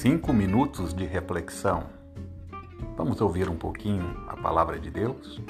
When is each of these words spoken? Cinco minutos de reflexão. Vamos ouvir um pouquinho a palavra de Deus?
Cinco 0.00 0.32
minutos 0.32 0.94
de 0.94 1.04
reflexão. 1.04 1.88
Vamos 2.96 3.20
ouvir 3.20 3.48
um 3.48 3.56
pouquinho 3.56 4.24
a 4.28 4.36
palavra 4.36 4.78
de 4.78 4.92
Deus? 4.92 5.42